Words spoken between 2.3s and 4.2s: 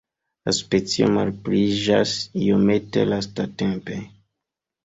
iomete lastatempe.